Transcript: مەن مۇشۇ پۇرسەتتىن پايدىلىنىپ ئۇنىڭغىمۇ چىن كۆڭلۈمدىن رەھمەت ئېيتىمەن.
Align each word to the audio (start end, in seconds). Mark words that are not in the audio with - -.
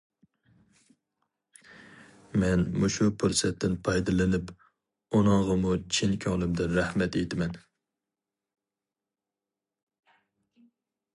مەن 2.43 2.63
مۇشۇ 2.83 3.05
پۇرسەتتىن 3.23 3.75
پايدىلىنىپ 3.89 4.49
ئۇنىڭغىمۇ 5.19 5.75
چىن 5.97 6.15
كۆڭلۈمدىن 6.25 6.75
رەھمەت 6.81 7.21
ئېيتىمەن. 7.21 7.57